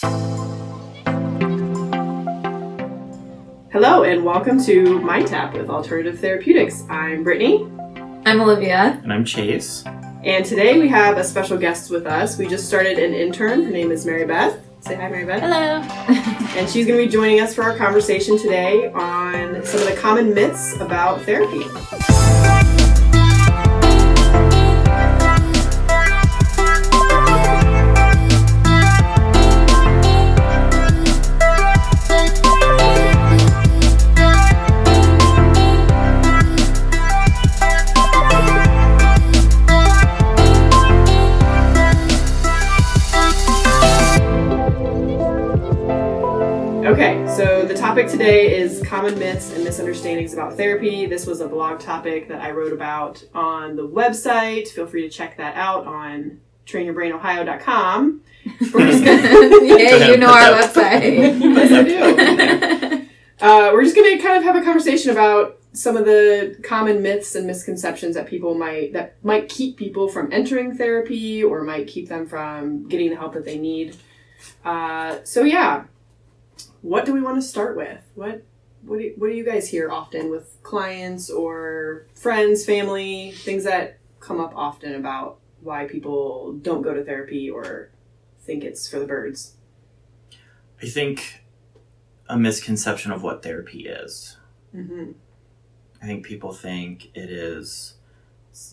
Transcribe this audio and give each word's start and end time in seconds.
Hello 0.00 0.12
and 4.04 4.24
welcome 4.24 4.62
to 4.62 5.00
My 5.00 5.22
Tap 5.22 5.54
with 5.54 5.68
Alternative 5.68 6.16
Therapeutics. 6.16 6.84
I'm 6.88 7.24
Brittany, 7.24 7.64
I'm 8.24 8.40
Olivia. 8.40 9.00
And 9.02 9.12
I'm 9.12 9.24
Chase. 9.24 9.82
and 10.22 10.44
today 10.44 10.78
we 10.78 10.86
have 10.88 11.18
a 11.18 11.24
special 11.24 11.58
guest 11.58 11.90
with 11.90 12.06
us. 12.06 12.38
We 12.38 12.46
just 12.46 12.68
started 12.68 13.00
an 13.00 13.12
intern. 13.12 13.64
Her 13.64 13.70
name 13.72 13.90
is 13.90 14.06
Mary 14.06 14.24
Beth. 14.24 14.60
Say 14.80 14.94
hi, 14.94 15.08
Mary 15.08 15.24
Beth. 15.24 15.40
Hello. 15.40 15.82
And 16.56 16.68
she's 16.68 16.86
going 16.86 16.98
to 16.98 17.06
be 17.06 17.12
joining 17.12 17.40
us 17.40 17.54
for 17.54 17.62
our 17.62 17.76
conversation 17.76 18.38
today 18.38 18.92
on 18.92 19.64
some 19.64 19.80
of 19.80 19.86
the 19.86 19.96
common 19.96 20.32
myths 20.32 20.74
about 20.80 21.22
therapy. 21.22 21.64
Today 48.18 48.58
is 48.58 48.82
common 48.82 49.16
myths 49.16 49.52
and 49.52 49.62
misunderstandings 49.62 50.32
about 50.32 50.56
therapy. 50.56 51.06
This 51.06 51.24
was 51.24 51.40
a 51.40 51.46
blog 51.46 51.78
topic 51.78 52.26
that 52.26 52.40
I 52.40 52.50
wrote 52.50 52.72
about 52.72 53.22
on 53.32 53.76
the 53.76 53.86
website. 53.86 54.66
Feel 54.66 54.88
free 54.88 55.02
to 55.02 55.08
check 55.08 55.36
that 55.36 55.54
out 55.54 55.86
on 55.86 56.40
trainyourbrainohio.com. 56.66 58.20
We're 58.74 58.90
just 58.90 59.04
gonna, 59.04 59.22
yeah, 59.62 60.08
you 60.08 60.16
know 60.16 60.32
our 60.32 60.60
website. 60.60 61.40
yes, 61.40 61.72
I 61.72 62.88
do. 62.88 63.04
Uh, 63.40 63.70
we're 63.72 63.84
just 63.84 63.94
going 63.94 64.18
to 64.18 64.20
kind 64.20 64.36
of 64.36 64.42
have 64.42 64.56
a 64.56 64.64
conversation 64.64 65.12
about 65.12 65.60
some 65.72 65.96
of 65.96 66.04
the 66.04 66.58
common 66.64 67.00
myths 67.00 67.36
and 67.36 67.46
misconceptions 67.46 68.16
that 68.16 68.26
people 68.26 68.52
might 68.52 68.92
that 68.94 69.14
might 69.22 69.48
keep 69.48 69.76
people 69.76 70.08
from 70.08 70.32
entering 70.32 70.76
therapy 70.76 71.44
or 71.44 71.62
might 71.62 71.86
keep 71.86 72.08
them 72.08 72.26
from 72.26 72.88
getting 72.88 73.10
the 73.10 73.14
help 73.14 73.34
that 73.34 73.44
they 73.44 73.56
need. 73.56 73.96
Uh, 74.64 75.18
so 75.22 75.44
yeah, 75.44 75.84
what 76.82 77.04
do 77.04 77.12
we 77.12 77.20
want 77.20 77.36
to 77.36 77.42
start 77.42 77.76
with? 77.76 78.02
What 78.14 78.44
what 78.82 79.00
do, 79.00 79.12
what 79.16 79.28
do 79.28 79.34
you 79.34 79.44
guys 79.44 79.68
hear 79.68 79.90
often 79.90 80.30
with 80.30 80.56
clients 80.62 81.28
or 81.30 82.06
friends, 82.14 82.64
family, 82.64 83.32
things 83.32 83.64
that 83.64 83.98
come 84.20 84.40
up 84.40 84.52
often 84.54 84.94
about 84.94 85.38
why 85.60 85.86
people 85.86 86.52
don't 86.52 86.82
go 86.82 86.94
to 86.94 87.04
therapy 87.04 87.50
or 87.50 87.90
think 88.40 88.64
it's 88.64 88.88
for 88.88 88.98
the 88.98 89.06
birds? 89.06 89.54
I 90.80 90.86
think 90.86 91.42
a 92.28 92.38
misconception 92.38 93.10
of 93.10 93.22
what 93.22 93.42
therapy 93.42 93.86
is. 93.86 94.36
Mm-hmm. 94.74 95.12
I 96.00 96.06
think 96.06 96.24
people 96.24 96.52
think 96.52 97.10
it 97.14 97.30
is 97.30 97.94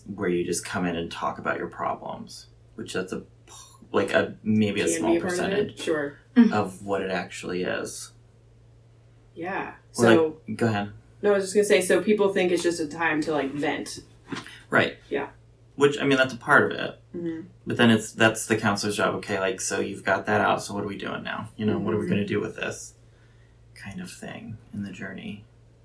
where 0.06 0.28
you 0.28 0.44
just 0.44 0.64
come 0.64 0.86
in 0.86 0.96
and 0.96 1.10
talk 1.10 1.38
about 1.38 1.58
your 1.58 1.66
problems, 1.68 2.46
which 2.76 2.92
that's 2.92 3.12
a 3.12 3.24
like 3.92 4.12
a 4.12 4.36
maybe 4.42 4.80
a 4.80 4.84
Can 4.84 4.94
small 4.94 5.14
be 5.14 5.20
part 5.20 5.32
of 5.32 5.38
it. 5.38 5.42
percentage 5.42 5.80
Sure. 5.80 6.18
Of 6.36 6.84
what 6.84 7.02
it 7.02 7.10
actually 7.10 7.62
is. 7.62 8.12
Yeah. 9.34 9.68
Or, 9.70 9.74
So 9.92 10.36
like, 10.48 10.56
go 10.56 10.66
ahead. 10.66 10.92
no, 11.22 11.30
I 11.32 11.34
was 11.34 11.44
just 11.44 11.54
gonna 11.54 11.64
say. 11.64 11.80
So 11.80 12.02
people 12.02 12.32
think 12.32 12.52
it's 12.52 12.62
just 12.62 12.80
a 12.80 12.86
time 12.86 13.20
to 13.22 13.32
like 13.32 13.52
vent. 13.52 14.00
Right. 14.70 14.96
Yeah. 15.08 15.28
Which 15.76 15.98
I 15.98 16.04
mean 16.04 16.18
that's 16.18 16.34
a 16.34 16.38
part 16.38 16.72
of 16.72 16.78
it. 16.78 17.00
Mm-hmm. 17.16 17.40
But 17.66 17.76
then 17.76 17.90
it's 17.90 18.12
that's 18.12 18.46
the 18.46 18.56
counselor's 18.56 18.96
job. 18.96 19.14
Okay, 19.16 19.38
like 19.38 19.60
so 19.60 19.80
you've 19.80 20.04
got 20.04 20.26
that 20.26 20.40
out. 20.40 20.62
So 20.62 20.74
what 20.74 20.84
are 20.84 20.88
we 20.88 20.96
doing 20.98 21.22
now? 21.22 21.50
You 21.56 21.66
know, 21.66 21.78
what 21.78 21.94
are 21.94 21.98
we 21.98 22.06
Mhm. 22.06 22.10
going 22.10 22.20
to 22.22 22.26
do 22.26 22.40
with 22.40 22.56
this 22.56 22.94
kind 23.74 24.00
of 24.00 24.10
thing 24.10 24.56
in 24.72 24.82
the 24.82 24.90
journey? 24.92 25.44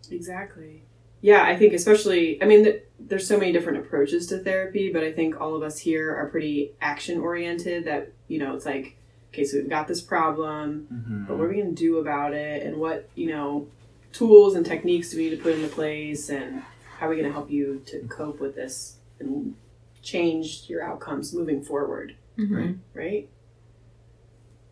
Exactly. 0.10 0.84
Yeah, 1.22 1.44
I 1.44 1.56
think 1.56 1.74
especially. 1.74 2.42
I 2.42 2.46
mean, 2.46 2.64
th- 2.64 2.84
there's 3.00 3.28
so 3.28 3.38
many 3.38 3.52
different 3.52 3.78
approaches 3.80 4.28
to 4.28 4.40
therapy, 4.40 4.92
but 4.92 5.04
I 5.04 5.12
think 5.12 5.40
all 5.40 5.56
of 5.56 5.62
us 5.62 5.78
here 5.80 6.16
are 6.16 6.28
pretty 6.30 6.72
action 6.82 7.20
oriented. 7.20 7.86
That 7.86 8.12
you 8.28 8.40
know, 8.40 8.56
it's 8.56 8.66
like, 8.66 8.96
okay, 9.32 9.46
so 9.46 9.58
we've 9.58 9.70
got 9.70 9.88
this 9.88 10.02
problem, 10.02 10.88
Mm-hmm. 10.94 11.26
but 11.26 11.38
what 11.38 11.46
are 11.46 11.50
we 11.50 11.58
gonna 11.62 11.72
do 11.72 11.98
about 12.00 12.34
it, 12.34 12.64
and 12.64 12.78
what 12.78 13.10
you 13.16 13.28
know, 13.30 13.68
tools 14.14 14.56
and 14.56 14.66
techniques 14.66 15.10
do 15.12 15.18
we 15.18 15.30
need 15.30 15.38
to 15.38 15.42
put 15.42 15.54
into 15.56 15.68
place, 15.68 16.30
and 16.30 16.62
how 16.98 17.08
are 17.08 17.10
we 17.10 17.16
gonna 17.16 17.32
help 17.32 17.50
you 17.50 17.82
to 17.88 18.00
cope 18.08 18.40
with 18.40 18.56
this 18.56 18.98
and 19.20 19.56
change 20.02 20.66
your 20.68 20.84
outcomes 20.84 21.34
moving 21.34 21.62
forward. 21.64 22.16
Mhm. 22.38 22.78
right? 22.94 23.30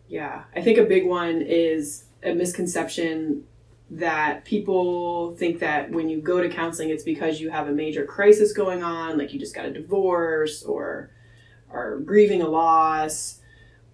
Yeah, 0.08 0.42
I 0.56 0.60
think 0.62 0.76
a 0.78 0.84
big 0.84 1.06
one 1.06 1.40
is 1.42 2.04
a 2.22 2.34
misconception 2.34 3.44
that 3.90 4.44
people 4.44 5.34
think 5.36 5.60
that 5.60 5.90
when 5.90 6.08
you 6.08 6.20
go 6.20 6.40
to 6.40 6.48
counseling, 6.48 6.90
it's 6.90 7.02
because 7.04 7.40
you 7.40 7.50
have 7.50 7.68
a 7.68 7.72
major 7.72 8.04
crisis 8.04 8.52
going 8.52 8.82
on, 8.82 9.18
like 9.18 9.32
you 9.32 9.38
just 9.38 9.54
got 9.54 9.66
a 9.66 9.72
divorce 9.72 10.62
or 10.64 11.10
are 11.70 11.98
grieving 11.98 12.42
a 12.42 12.48
loss, 12.48 13.39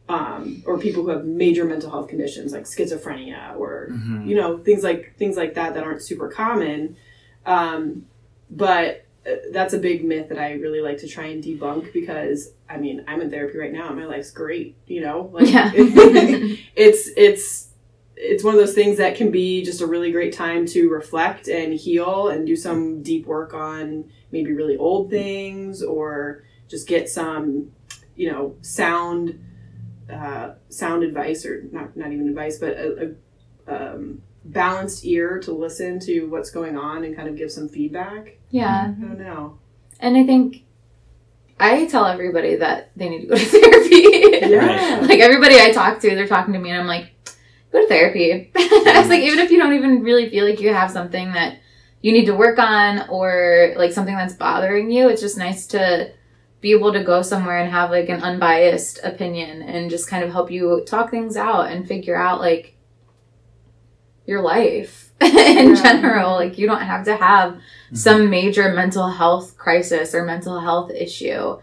um, 0.09 0.63
or 0.67 0.79
people 0.79 1.03
who 1.03 1.09
have 1.11 1.25
major 1.25 1.65
mental 1.65 1.91
health 1.91 2.09
conditions 2.09 2.53
like 2.53 2.65
schizophrenia 2.65 3.57
or 3.57 3.89
Mhm. 3.91 4.27
you 4.27 4.37
know 4.37 4.59
things 4.59 4.83
like 4.85 5.15
things 5.17 5.37
like 5.37 5.55
that 5.55 5.75
that 5.75 5.83
aren't 5.85 6.03
super 6.03 6.29
common. 6.29 6.97
Um, 7.45 8.07
but 8.51 9.05
uh, 9.27 9.35
that's 9.53 9.75
a 9.75 9.79
big 9.79 10.05
myth 10.05 10.29
that 10.29 10.39
I 10.39 10.53
really 10.53 10.81
like 10.81 10.99
to 10.99 11.09
try 11.09 11.27
and 11.27 11.43
debunk 11.43 11.93
because 11.93 12.53
I 12.69 12.77
mean 12.79 13.05
I'm 13.09 13.21
in 13.21 13.31
therapy 13.31 13.59
right 13.59 13.73
now 13.73 13.89
and 13.89 13.99
my 13.99 14.05
life's 14.07 14.31
great. 14.31 14.77
You 14.87 15.01
know, 15.01 15.31
like 15.33 15.51
Yeah. 15.53 15.71
it's 15.75 17.11
it's 17.17 17.69
it's 18.17 18.43
one 18.45 18.55
of 18.55 18.61
those 18.61 18.75
things 18.75 18.97
that 18.99 19.15
can 19.17 19.31
be 19.31 19.63
just 19.63 19.81
a 19.83 19.87
really 19.87 20.11
great 20.11 20.33
time 20.33 20.65
to 20.67 20.89
reflect 20.89 21.49
and 21.49 21.75
heal 21.75 22.29
and 22.29 22.47
do 22.47 22.57
some 22.57 23.03
deep 23.03 23.27
work 23.27 23.53
on 23.53 24.05
maybe 24.33 24.53
really 24.55 24.77
old 24.77 25.11
things 25.11 25.83
or 25.83 26.43
just 26.69 26.89
get 26.89 27.09
some 27.09 27.71
you 28.17 28.31
know 28.31 28.55
sound 28.63 29.39
uh, 30.13 30.55
sound 30.69 31.03
advice 31.03 31.45
or 31.45 31.65
not 31.73 31.97
not 31.97 32.13
even 32.13 32.29
advice 32.29 32.59
but 32.59 32.77
a, 32.77 33.15
a 33.69 33.95
um, 33.95 34.23
balanced 34.45 35.05
ear 35.05 35.41
to 35.41 35.53
listen 35.53 35.99
to 35.99 36.27
what's 36.27 36.51
going 36.51 36.77
on 36.77 37.05
and 37.05 37.17
kind 37.17 37.29
of 37.29 37.37
give 37.37 37.51
some 37.51 37.69
feedback 37.69 38.39
yeah. 38.51 38.85
i 38.97 39.01
don't 39.01 39.19
know 39.19 39.59
And 39.99 40.17
I 40.17 40.25
think 40.25 40.63
I 41.59 41.87
tell 41.87 42.05
everybody 42.07 42.57
that 42.57 42.91
they 42.97 43.09
need 43.09 43.23
to 43.23 43.27
go 43.29 43.35
to 43.37 43.45
therapy. 43.45 44.47
yeah 44.47 45.01
like 45.03 45.21
everybody 45.21 45.59
I 45.59 45.73
talk 45.73 46.01
to, 46.01 46.15
they're 46.15 46.29
talking 46.29 46.53
to 46.53 46.61
me 46.61 46.71
and 46.71 46.79
I'm 46.81 46.87
like, 46.87 47.13
go 47.73 47.81
to 47.81 47.89
therapy. 47.89 48.51
I 48.57 48.99
was 49.01 49.09
like, 49.09 49.23
even 49.23 49.39
if 49.39 49.51
you 49.51 49.59
don't 49.59 49.73
even 49.75 50.03
really 50.03 50.29
feel 50.29 50.45
like 50.45 50.61
you 50.61 50.73
have 50.73 50.91
something 50.91 51.33
that 51.33 51.59
you 52.03 52.13
need 52.13 52.27
to 52.27 52.35
work 52.35 52.59
on 52.59 53.09
or 53.09 53.75
like 53.77 53.93
something 53.93 54.15
that's 54.15 54.35
bothering 54.35 54.91
you, 54.91 55.09
it's 55.09 55.23
just 55.23 55.39
nice 55.39 55.67
to 55.69 56.13
be 56.61 56.73
able 56.73 56.93
to 56.93 57.03
go 57.05 57.23
somewhere 57.23 57.59
and 57.59 57.71
have 57.71 57.91
like 57.91 58.09
an 58.09 58.23
unbiased 58.23 58.99
opinion 59.05 59.63
and 59.63 59.91
just 59.91 60.09
kind 60.09 60.25
of 60.25 60.31
help 60.33 60.51
you 60.51 60.83
talk 60.87 61.11
things 61.11 61.37
out 61.37 61.71
and 61.71 61.87
figure 61.87 62.17
out 62.17 62.41
like 62.41 62.75
your 64.27 64.43
life 64.43 65.13
in 65.21 65.71
Yeah. 65.71 65.83
general. 65.83 66.33
Like 66.35 66.59
you 66.59 66.67
don't 66.67 66.81
have 66.83 67.05
to 67.05 67.17
have 67.17 67.59
some 67.93 68.31
major 68.31 68.73
mental 68.73 69.09
health 69.09 69.57
crisis 69.57 70.15
or 70.15 70.25
mental 70.25 70.59
health 70.61 70.91
issue. 70.91 71.59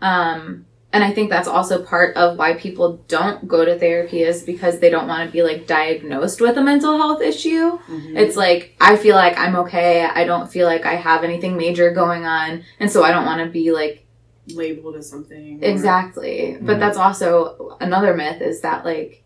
Um, 0.00 0.66
and 0.92 1.02
I 1.02 1.10
think 1.10 1.28
that's 1.28 1.48
also 1.48 1.82
part 1.82 2.16
of 2.16 2.38
why 2.38 2.54
people 2.54 3.02
don't 3.08 3.48
go 3.48 3.64
to 3.64 3.76
therapy 3.76 4.22
is 4.22 4.44
because 4.44 4.78
they 4.78 4.90
don't 4.90 5.08
want 5.08 5.26
to 5.28 5.32
be 5.32 5.42
like 5.42 5.66
diagnosed 5.66 6.40
with 6.40 6.56
a 6.56 6.62
mental 6.62 6.96
health 6.96 7.20
issue. 7.20 7.78
Mhm. 7.90 8.16
It's 8.16 8.36
like, 8.36 8.76
I 8.80 8.94
feel 8.96 9.16
like 9.16 9.36
I'm 9.36 9.56
okay. 9.56 10.04
I 10.04 10.22
don't 10.24 10.48
feel 10.52 10.66
like 10.68 10.86
I 10.86 10.94
have 10.94 11.24
anything 11.24 11.56
major 11.56 11.90
going 11.92 12.24
on. 12.24 12.62
And 12.78 12.88
so 12.92 13.02
I 13.02 13.10
don't 13.10 13.24
want 13.26 13.42
to 13.44 13.50
be 13.50 13.72
like, 13.72 14.03
labeled 14.48 14.96
as 14.96 15.08
something 15.08 15.62
or- 15.62 15.66
exactly. 15.66 16.58
But 16.60 16.76
Mhm. 16.76 16.80
that's 16.80 16.98
also 16.98 17.76
another 17.80 18.14
myth 18.14 18.40
is 18.42 18.60
that 18.60 18.84
like, 18.84 19.22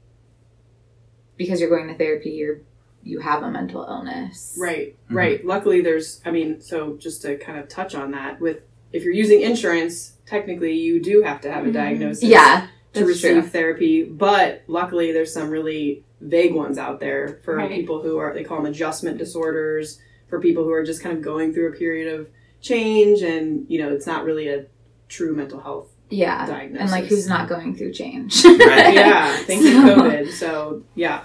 because 1.36 1.60
you're 1.60 1.70
going 1.70 1.88
to 1.88 1.94
therapy, 1.94 2.30
you're, 2.30 2.60
you 3.02 3.20
have 3.20 3.42
a 3.42 3.50
mental 3.50 3.84
illness. 3.84 4.56
Right, 4.60 4.96
Mhm. 5.10 5.14
right. 5.16 5.44
Luckily, 5.44 5.80
there's, 5.80 6.20
I 6.24 6.30
mean, 6.30 6.60
so 6.60 6.96
just 6.96 7.22
to 7.22 7.36
kind 7.36 7.58
of 7.58 7.68
touch 7.68 7.94
on 7.94 8.10
that, 8.12 8.40
with 8.40 8.58
if 8.92 9.04
you're 9.04 9.12
using 9.14 9.42
insurance, 9.42 10.14
technically 10.26 10.72
you 10.72 11.00
do 11.00 11.22
have 11.22 11.40
to 11.42 11.50
have 11.52 11.64
a 11.64 11.68
Mhm. 11.68 11.74
diagnosis 11.74 12.24
Yeah. 12.24 12.68
to 12.94 13.04
receive 13.04 13.32
true. 13.42 13.42
therapy. 13.42 14.02
But 14.04 14.62
luckily, 14.66 15.12
there's 15.12 15.32
some 15.32 15.50
really 15.50 16.04
vague 16.20 16.54
ones 16.54 16.78
out 16.78 16.98
there 17.00 17.38
for 17.44 17.56
Right. 17.56 17.70
people 17.70 18.02
who 18.02 18.18
are, 18.18 18.32
they 18.34 18.42
call 18.44 18.56
them 18.62 18.66
adjustment 18.72 19.18
disorders, 19.18 20.00
for 20.28 20.40
people 20.40 20.64
who 20.64 20.72
are 20.72 20.82
just 20.84 21.02
kind 21.02 21.16
of 21.16 21.22
going 21.22 21.52
through 21.54 21.68
a 21.68 21.72
period 21.72 22.12
of 22.12 22.28
change 22.60 23.22
and, 23.22 23.64
you 23.68 23.78
know, 23.78 23.92
it's 23.92 24.06
not 24.06 24.24
really 24.24 24.48
a 24.48 24.66
true 25.08 25.34
mental 25.34 25.60
health 25.60 25.88
Yeah. 26.10 26.46
diagnosis. 26.46 26.80
And 26.82 26.90
like, 26.90 27.04
who's 27.06 27.28
not 27.28 27.48
going 27.48 27.74
through 27.76 27.92
change? 27.92 28.44
Right. 28.44 28.58
yeah, 28.94 29.36
thank 29.38 29.62
you, 29.62 29.72
So- 29.72 29.96
COVID. 29.96 30.30
So 30.30 30.82
yeah, 30.94 31.24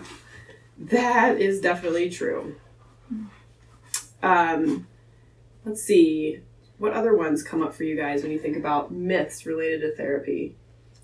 that 0.78 1.40
is 1.40 1.62
definitely 1.62 2.10
true. 2.10 2.56
Um, 4.22 4.88
let's 5.66 5.82
see, 5.84 6.40
what 6.78 6.94
other 6.94 7.16
ones 7.16 7.44
come 7.44 7.62
up 7.62 7.74
for 7.74 7.84
you 7.84 7.96
guys 7.96 8.24
when 8.24 8.32
you 8.32 8.40
think 8.40 8.58
about 8.58 8.92
myths 8.92 9.46
related 9.46 9.82
to 9.82 9.96
therapy? 9.96 10.56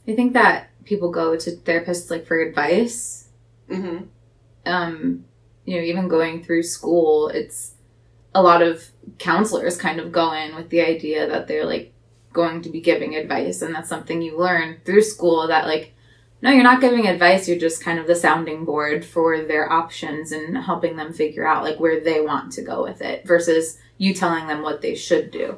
I 0.08 0.16
think 0.16 0.34
that 0.34 0.70
people 0.86 1.12
go 1.12 1.36
to 1.36 1.52
therapists 1.52 2.10
like 2.10 2.26
for 2.26 2.40
advice. 2.40 3.28
Mm-hmm. 3.70 4.06
Um, 4.66 5.26
you 5.66 5.76
know, 5.78 5.84
even 5.84 6.08
going 6.08 6.44
through 6.44 6.64
school, 6.64 7.28
it's 7.30 7.76
a 8.34 8.42
lot 8.42 8.62
of 8.62 8.90
counselors 9.18 9.78
kind 9.78 10.00
of 10.00 10.12
go 10.12 10.32
in 10.34 10.56
with 10.56 10.70
the 10.70 10.82
idea 10.82 11.28
that 11.28 11.48
they're 11.48 11.66
like 11.66 11.94
going 12.42 12.62
to 12.62 12.70
be 12.70 12.82
giving 12.82 13.16
advice, 13.16 13.62
and 13.62 13.74
that's 13.74 13.90
something 13.90 14.22
you 14.22 14.38
learn 14.38 14.78
through 14.86 15.04
school 15.04 15.48
that 15.48 15.68
like. 15.68 15.94
No, 16.42 16.52
you're 16.52 16.64
not 16.64 16.80
giving 16.80 17.06
advice. 17.06 17.50
You're 17.50 17.60
just 17.60 17.84
kind 17.84 18.00
of 18.00 18.08
the 18.08 18.16
sounding 18.16 18.64
board 18.64 19.04
for 19.04 19.42
their 19.42 19.70
options 19.70 20.32
and 20.32 20.58
helping 20.58 20.96
them 20.96 21.12
figure 21.12 21.46
out 21.46 21.66
like 21.66 21.82
where 21.82 22.00
they 22.00 22.22
want 22.22 22.54
to 22.54 22.62
go 22.62 22.82
with 22.82 23.02
it 23.02 23.28
versus 23.28 23.78
you 23.98 24.14
telling 24.14 24.48
them 24.48 24.62
what 24.62 24.82
they 24.82 24.96
should 24.96 25.32
do. 25.32 25.58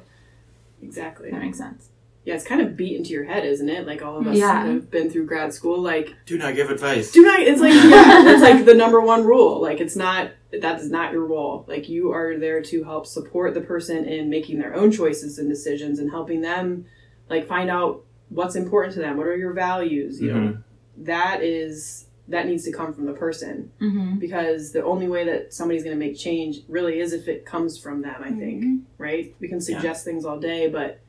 Exactly. 0.81 1.29
That 1.29 1.39
makes 1.39 1.59
sense. 1.59 1.90
Yeah, 2.23 2.35
it's 2.35 2.43
kind 2.43 2.61
of 2.61 2.77
beat 2.77 2.95
into 2.97 3.09
your 3.09 3.23
head, 3.23 3.45
isn't 3.45 3.67
it? 3.67 3.87
Like 3.87 4.03
all 4.03 4.17
of 4.19 4.27
us 4.27 4.37
Yeah. 4.37 4.65
have 4.65 4.91
been 4.91 5.09
through 5.09 5.25
grad 5.25 5.53
school. 5.53 5.79
Like, 5.81 6.13
Do 6.25 6.37
not 6.37 6.55
give 6.55 6.69
advice. 6.69 7.11
do 7.11 7.23
not. 7.23 7.39
It's 7.39 7.59
like 7.61 7.73
yeah, 7.75 8.21
that's 8.23 8.41
like 8.41 8.65
the 8.65 8.75
number 8.75 9.01
one 9.01 9.23
rule. 9.25 9.59
Like, 9.61 9.79
it's 9.81 9.95
not 9.95 10.31
that 10.51 10.79
is 10.81 10.91
not 10.91 11.13
your 11.13 11.25
role. 11.25 11.65
Like, 11.67 11.87
you 11.89 12.11
are 12.11 12.37
there 12.37 12.61
to 12.61 12.83
help 12.83 13.07
support 13.07 13.53
the 13.53 13.61
person 13.61 14.05
in 14.05 14.29
making 14.29 14.59
their 14.59 14.75
own 14.75 14.91
choices 14.91 15.39
and 15.39 15.49
decisions 15.49 15.97
and 15.99 16.11
helping 16.11 16.41
them 16.41 16.85
like 17.29 17.47
find 17.47 17.69
out 17.69 18.03
what's 18.29 18.55
important 18.55 18.93
to 18.95 18.99
them. 18.99 19.17
What 19.17 19.27
are 19.27 19.35
your 19.37 19.53
values? 19.53 20.21
You 20.21 20.31
know, 20.33 20.39
Mhm. 20.39 20.63
that 21.05 21.41
is 21.41 22.05
that 22.27 22.47
needs 22.47 22.63
to 22.63 22.71
come 22.71 22.93
from 22.93 23.07
the 23.07 23.13
person 23.13 23.71
Mm-hmm. 23.81 24.19
because 24.19 24.71
the 24.71 24.83
only 24.85 25.07
way 25.07 25.25
that 25.25 25.53
somebody's 25.53 25.83
going 25.83 25.99
to 25.99 26.05
make 26.05 26.15
change 26.17 26.59
really 26.69 26.99
is 26.99 27.11
if 27.13 27.27
it 27.27 27.45
comes 27.45 27.77
from 27.77 28.03
them. 28.03 28.21
I 28.23 28.31
think 28.31 28.83
right. 28.97 29.33
We 29.39 29.47
can 29.49 29.59
suggest 29.59 30.05
things 30.05 30.23
all 30.23 30.39
day, 30.39 30.67
but 30.69 30.99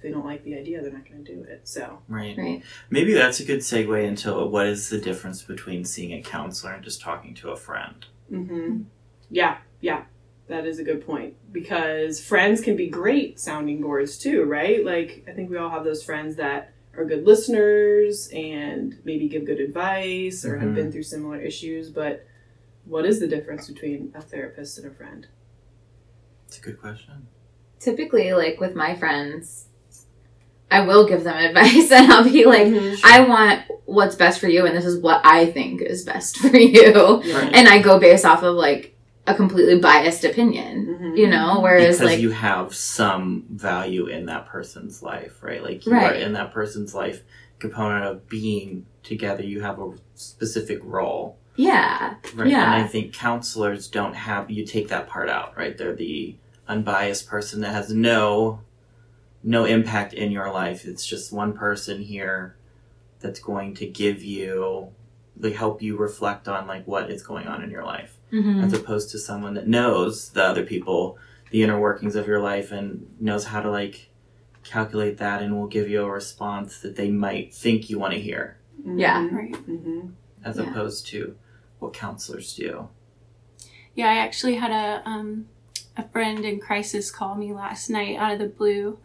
if 0.00 0.04
they 0.04 0.10
don't 0.10 0.24
like 0.24 0.42
the 0.44 0.56
idea, 0.56 0.80
they're 0.80 0.90
not 0.90 1.06
going 1.06 1.22
to 1.22 1.34
do 1.34 1.42
it. 1.42 1.60
So. 1.68 1.98
Right. 2.08 2.34
Right. 2.38 2.62
Maybe 2.88 3.12
that's 3.12 3.38
a 3.38 3.44
good 3.44 3.58
segue 3.58 4.02
into 4.02 4.32
what 4.46 4.66
is 4.66 4.88
the 4.88 4.96
difference 4.98 5.42
between 5.42 5.84
seeing 5.84 6.14
a 6.14 6.22
counselor 6.22 6.72
and 6.72 6.82
just 6.82 7.02
talking 7.02 7.34
to 7.34 7.50
a 7.50 7.56
friend. 7.56 8.06
hmm 8.30 8.82
Yeah, 9.28 9.58
yeah, 9.82 10.04
that 10.48 10.64
is 10.64 10.78
a 10.78 10.84
good 10.84 11.04
point 11.04 11.34
because 11.52 12.18
friends 12.24 12.62
can 12.62 12.76
be 12.76 12.88
great 12.88 13.38
sounding 13.38 13.82
boards 13.82 14.16
too, 14.16 14.44
right? 14.44 14.82
Like 14.84 15.24
I 15.28 15.32
think 15.32 15.50
we 15.50 15.58
all 15.58 15.68
have 15.68 15.84
those 15.84 16.02
friends 16.02 16.36
that 16.36 16.72
are 16.96 17.04
good 17.04 17.26
listeners 17.26 18.28
and 18.32 18.98
maybe 19.04 19.28
give 19.28 19.44
good 19.44 19.60
advice 19.60 20.46
or 20.46 20.56
have 20.58 20.70
Mhm. 20.70 20.74
been 20.74 20.92
through 20.92 21.02
similar 21.04 21.38
issues, 21.38 21.90
but 21.90 22.26
what 22.86 23.04
is 23.04 23.20
the 23.20 23.28
difference 23.28 23.68
between 23.68 24.12
a 24.14 24.22
therapist 24.22 24.78
and 24.78 24.86
a 24.86 24.94
friend? 24.94 25.26
It's 26.48 26.58
a 26.58 26.62
good 26.62 26.80
question. 26.80 27.28
Typically, 27.78 28.32
like 28.32 28.58
with 28.60 28.74
my 28.74 28.94
friends, 28.96 29.66
I 30.70 30.80
will 30.86 31.06
give 31.06 31.24
them 31.24 31.36
advice 31.36 31.90
and 31.92 32.12
I'll 32.12 32.24
be 32.24 32.44
like, 32.44 32.66
Mhm. 32.68 33.00
I 33.04 33.20
want 33.26 33.62
what's 33.86 34.14
best 34.14 34.38
for 34.40 34.48
you, 34.48 34.66
and 34.66 34.76
this 34.76 34.84
is 34.84 35.00
what 35.02 35.20
I 35.24 35.46
think 35.46 35.82
is 35.82 36.04
best 36.04 36.36
for 36.42 36.56
you. 36.56 37.22
Yeah. 37.24 37.50
And 37.52 37.68
I 37.68 37.80
go 37.82 37.98
based 37.98 38.24
off 38.24 38.42
of 38.42 38.54
like 38.54 38.94
a 39.26 39.34
completely 39.34 39.78
biased 39.80 40.24
opinion, 40.24 40.98
Mhm. 41.00 41.16
you 41.18 41.26
know? 41.28 41.60
Whereas, 41.60 41.96
because 41.98 42.12
like, 42.12 42.20
you 42.20 42.30
have 42.30 42.74
some 42.74 43.44
value 43.50 44.06
in 44.06 44.26
that 44.26 44.46
person's 44.46 45.02
life, 45.02 45.42
right? 45.42 45.62
Like 45.62 45.86
you 45.86 45.92
are 45.92 46.14
in 46.14 46.32
that 46.34 46.52
person's 46.52 46.94
life 46.94 47.22
component 47.58 48.04
of 48.06 48.28
being 48.28 48.86
together. 49.02 49.42
You 49.42 49.60
have 49.60 49.78
a 49.80 49.92
specific 50.14 50.78
role, 50.82 51.36
yeah, 51.56 52.14
right? 52.34 52.48
Yeah. 52.48 52.72
And 52.74 52.82
I 52.82 52.86
think 52.86 53.12
counselors 53.12 53.88
don't 53.88 54.14
have. 54.14 54.50
You 54.50 54.64
take 54.64 54.88
that 54.88 55.08
part 55.08 55.28
out, 55.28 55.56
right? 55.56 55.76
They're 55.76 55.94
the 55.94 56.36
unbiased 56.68 57.26
person 57.28 57.60
that 57.62 57.72
has 57.74 57.92
no 57.92 58.60
no 59.42 59.64
impact 59.64 60.12
in 60.12 60.30
your 60.30 60.52
life. 60.52 60.84
It's 60.84 61.06
just 61.06 61.32
one 61.32 61.52
person 61.52 62.02
here 62.02 62.56
that's 63.20 63.40
going 63.40 63.74
to 63.76 63.86
give 63.86 64.22
you, 64.22 64.88
like, 65.38 65.54
help 65.54 65.82
you 65.82 65.96
reflect 65.96 66.48
on 66.48 66.66
like 66.66 66.86
what 66.86 67.10
is 67.10 67.22
going 67.22 67.46
on 67.46 67.62
in 67.62 67.70
your 67.70 67.84
life 67.84 68.16
hmm 68.30 68.62
as 68.62 68.72
opposed 68.72 69.10
to 69.10 69.18
someone 69.18 69.54
that 69.54 69.66
knows 69.66 70.30
the 70.30 70.44
other 70.44 70.64
people, 70.64 71.18
the 71.50 71.62
inner 71.62 71.80
workings 71.80 72.14
of 72.14 72.26
your 72.28 72.40
life, 72.40 72.70
and 72.70 73.06
knows 73.18 73.44
how 73.46 73.60
to 73.60 73.70
like 73.70 74.08
calculate 74.62 75.16
that 75.18 75.42
and 75.42 75.56
will 75.58 75.66
give 75.66 75.88
you 75.88 76.02
a 76.02 76.10
response 76.10 76.78
that 76.80 76.94
they 76.96 77.10
might 77.10 77.52
think 77.54 77.88
you 77.90 77.98
want 77.98 78.12
to 78.12 78.20
hear, 78.20 78.58
Yeah. 78.84 79.26
Right. 79.32 79.56
hmm 79.56 80.10
as 80.44 80.56
Yeah. 80.58 80.70
opposed 80.70 81.06
to 81.08 81.36
what 81.80 81.92
counselors 81.92 82.54
do. 82.54 82.88
Yeah, 83.94 84.10
I 84.10 84.16
actually 84.18 84.56
had 84.56 84.70
a 84.70 85.02
um, 85.08 85.46
a 85.96 86.06
friend 86.08 86.44
in 86.44 86.60
crisis 86.60 87.10
call 87.10 87.34
me 87.34 87.52
last 87.52 87.90
night 87.90 88.16
out 88.16 88.32
of 88.32 88.38
the 88.38 88.46
blue, 88.46 88.98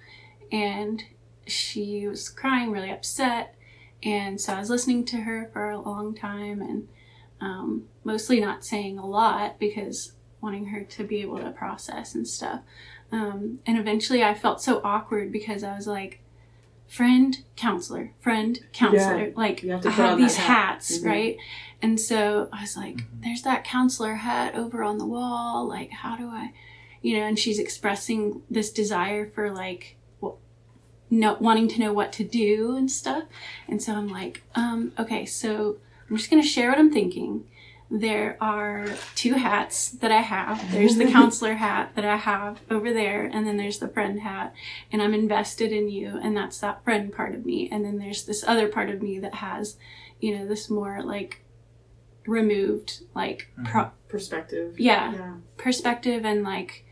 and 0.51 1.03
she 1.47 2.07
was 2.07 2.29
crying, 2.29 2.71
really 2.71 2.89
upset, 2.91 3.55
and 4.03 4.39
so 4.39 4.53
I 4.53 4.59
was 4.59 4.69
listening 4.69 5.05
to 5.05 5.17
her 5.21 5.49
for 5.53 5.69
a 5.69 5.79
long 5.79 6.13
time, 6.15 6.61
and 6.61 6.87
um, 7.41 7.87
mostly 8.03 8.39
not 8.39 8.63
saying 8.65 8.97
a 8.97 9.05
lot 9.05 9.59
because 9.59 10.13
wanting 10.41 10.67
her 10.67 10.83
to 10.83 11.03
be 11.03 11.21
able 11.21 11.39
to 11.39 11.49
process 11.51 12.13
and 12.15 12.27
stuff. 12.27 12.61
Um, 13.11 13.59
and 13.65 13.77
eventually, 13.77 14.23
I 14.23 14.33
felt 14.33 14.61
so 14.61 14.81
awkward 14.83 15.31
because 15.31 15.63
I 15.63 15.75
was 15.75 15.87
like, 15.87 16.21
friend, 16.87 17.37
counselor, 17.55 18.11
friend, 18.19 18.59
counselor, 18.73 19.31
like 19.35 19.63
You 19.63 19.71
have 19.71 19.81
to 19.81 19.89
I 19.89 19.91
have 19.91 20.17
these 20.17 20.35
hat. 20.37 20.47
hats, 20.75 20.99
Mhm. 20.99 21.05
right? 21.05 21.37
And 21.81 21.99
so 21.99 22.47
I 22.53 22.61
was 22.61 22.77
like, 22.77 22.97
Mhm. 22.97 23.23
there's 23.23 23.41
that 23.43 23.63
counselor 23.63 24.15
hat 24.15 24.55
over 24.55 24.83
on 24.83 24.97
the 24.97 25.05
wall. 25.05 25.67
Like, 25.67 25.91
how 25.91 26.15
do 26.15 26.27
I, 26.29 26.53
you 27.01 27.17
know, 27.17 27.23
and 27.25 27.37
she's 27.39 27.59
expressing 27.59 28.41
this 28.49 28.71
desire 28.71 29.27
for 29.29 29.51
like, 29.51 29.97
well, 31.11 31.19
no, 31.19 31.37
wanting 31.39 31.67
to 31.69 31.79
know 31.79 31.93
what 31.93 32.11
to 32.13 32.23
do 32.23 32.75
and 32.75 32.89
stuff. 32.91 33.23
And 33.67 33.81
so 33.81 33.93
I'm 33.93 34.07
like, 34.07 34.43
um, 34.55 34.91
okay, 34.99 35.25
so 35.25 35.77
I'm 36.09 36.17
just 36.17 36.29
going 36.29 36.41
to 36.41 36.47
share 36.47 36.69
what 36.69 36.79
I'm 36.79 36.91
thinking. 36.91 37.45
There 37.91 38.35
are 38.41 38.87
two 39.13 39.33
hats 39.35 39.89
that 39.91 40.11
I 40.11 40.21
have. 40.21 40.71
There's 40.71 40.95
the 40.97 41.05
counselor 41.11 41.53
hat 41.53 41.91
that 41.95 42.03
I 42.03 42.15
have 42.17 42.59
over 42.69 42.91
there, 42.91 43.25
and 43.31 43.45
then 43.45 43.57
there's 43.57 43.77
the 43.77 43.87
friend 43.87 44.21
hat. 44.21 44.53
And 44.91 45.01
I'm 45.03 45.13
invested 45.13 45.71
in 45.71 45.89
you, 45.89 46.19
and 46.21 46.35
that's 46.35 46.59
that 46.59 46.83
friend 46.83 47.13
part 47.13 47.35
of 47.35 47.45
me. 47.45 47.69
And 47.71 47.85
then 47.85 47.99
there's 47.99 48.25
this 48.25 48.43
other 48.47 48.67
part 48.67 48.89
of 48.89 49.03
me 49.03 49.19
that 49.19 49.35
has, 49.35 49.77
you 50.19 50.35
know, 50.37 50.47
this 50.47 50.67
more 50.69 51.03
like 51.03 51.43
removed, 52.25 53.03
like, 53.13 53.49
pro- 53.65 53.91
Perspective. 54.07 54.79
yeah, 54.79 55.13
Yeah. 55.13 55.33
perspective 55.57 56.25
and 56.25 56.43
like 56.43 56.85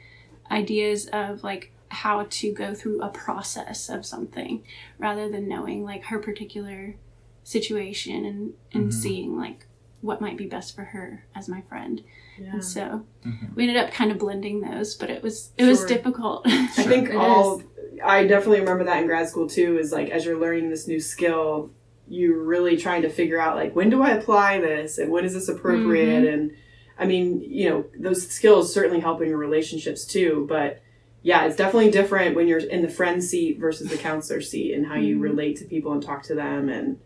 ideas 0.51 1.07
of 1.07 1.43
like 1.43 1.71
how 1.93 2.25
to 2.29 2.51
go 2.51 2.73
through 2.73 3.01
a 3.01 3.09
process 3.09 3.87
of 3.89 4.05
something 4.05 4.63
rather 4.97 5.29
than 5.29 5.47
knowing 5.47 5.83
like 5.85 6.05
her 6.05 6.19
particular 6.19 6.95
situation 7.43 8.25
and 8.25 8.53
and 8.73 8.89
Mhm. 8.89 8.93
seeing 8.93 9.37
like 9.37 9.65
what 10.01 10.19
might 10.21 10.37
be 10.37 10.45
best 10.47 10.75
for 10.75 10.83
her 10.83 11.25
as 11.35 11.47
my 11.47 11.61
friend 11.61 12.01
Yeah. 12.37 12.53
and 12.53 12.63
so 12.63 13.05
Mhm. 13.25 13.55
we 13.55 13.63
ended 13.67 13.77
up 13.77 13.91
kind 13.91 14.11
of 14.11 14.17
blending 14.17 14.61
those 14.61 14.95
but 14.95 15.09
it 15.09 15.21
was 15.21 15.51
it 15.57 15.65
was 15.65 15.79
Sure. 15.79 15.87
difficult 15.87 16.41
I 16.47 16.67
think 16.91 17.09
It 17.09 17.15
all 17.15 17.61
I 18.03 18.25
definitely 18.25 18.59
remember 18.61 18.83
that 18.85 18.99
in 19.01 19.07
grad 19.07 19.29
school 19.29 19.47
too 19.47 19.77
is 19.77 19.91
like 19.91 20.09
as 20.09 20.25
you're 20.25 20.39
learning 20.39 20.69
this 20.69 20.87
new 20.87 20.99
skill, 20.99 21.69
you're 22.07 22.41
really 22.43 22.75
trying 22.75 23.01
to 23.03 23.09
figure 23.09 23.39
out 23.39 23.55
like 23.55 23.75
when 23.75 23.89
do 23.89 24.01
I 24.01 24.11
apply 24.11 24.59
this 24.59 24.97
and 24.97 25.11
when 25.11 25.23
is 25.25 25.33
this 25.33 25.47
appropriate 25.47 26.25
and 26.25 26.51
I 26.97 27.05
mean, 27.07 27.41
you 27.41 27.69
know, 27.69 27.85
those 27.99 28.27
skills 28.27 28.71
certainly 28.73 28.99
help 28.99 29.21
in 29.21 29.27
your 29.27 29.37
relationships 29.39 30.05
too, 30.05 30.45
but 30.47 30.81
yeah, 31.23 31.45
it's 31.45 31.55
definitely 31.55 31.89
different 31.89 32.35
when 32.35 32.47
you're 32.47 32.59
in 32.59 32.81
the 32.81 32.89
friend 32.89 33.23
seat 33.23 33.57
versus 33.59 33.89
the 33.89 33.97
counselor 33.97 34.41
seat 34.41 34.73
and 34.75 34.85
how 34.85 34.95
you 34.95 35.17
Mhm. 35.17 35.21
relate 35.21 35.55
to 35.57 35.65
people 35.65 35.91
and 35.93 36.03
talk 36.03 36.21
to 36.23 36.35
them 36.35 36.69
and 36.69 36.99